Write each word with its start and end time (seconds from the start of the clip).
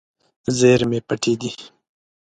زیرمې 0.57 0.99
پټې 1.07 1.33
دي. 1.41 1.51